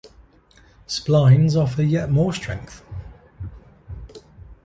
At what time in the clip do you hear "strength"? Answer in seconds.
2.33-2.81